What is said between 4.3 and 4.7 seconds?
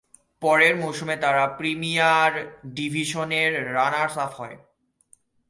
হয়।